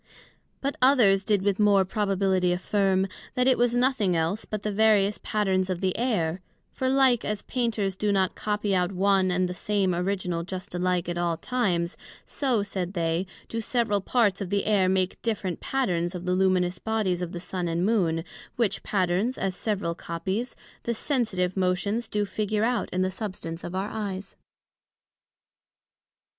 [0.61, 3.05] But others did with more probability affirm,
[3.35, 6.41] that it was nothing else but the various patterns of the Air;
[6.73, 11.07] for like as Painters do not copy out one and the same original just alike
[11.07, 16.15] at all times; so, said they, do several parts of the Air make different patterns
[16.15, 18.23] of the luminous Bodies of the Sun and Moon:
[18.55, 23.75] which patterns, as several copies, the sensitive motions do figure out in the substance of
[23.75, 24.35] our eyes.